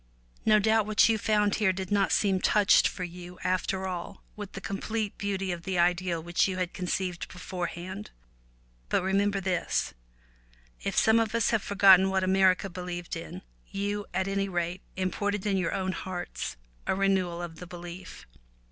[0.47, 3.37] No doubt what you found here did not seem touched for you.
[3.43, 8.09] after all, with the complete beauty of the ideal which you had conceived beforehand.
[8.89, 9.93] But remember this,
[10.81, 15.45] if some of us have forgotten what America believed in, you, at any rate, imported
[15.45, 16.57] in your own hearts
[16.87, 18.25] a renewal of the belief.